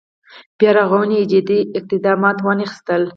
بیا 0.57 0.71
رغونې 0.79 1.21
جدي 1.31 1.59
اقدامات 1.79 2.37
وانخېستل. 2.41 3.03